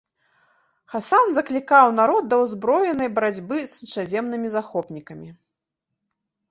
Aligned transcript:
Хасан 0.93 1.27
заклікаў 1.35 1.93
народ 1.99 2.23
да 2.31 2.35
ўзброенай 2.45 3.09
барацьбы 3.19 3.57
з 3.65 3.69
іншаземнымі 3.83 4.47
захопнікамі. 4.57 5.29